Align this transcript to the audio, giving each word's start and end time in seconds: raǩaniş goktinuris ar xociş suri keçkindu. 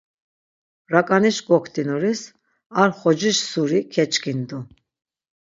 raǩaniş 0.93 1.37
goktinuris 1.47 2.21
ar 2.81 2.89
xociş 2.99 3.37
suri 3.51 3.79
keçkindu. 3.93 4.57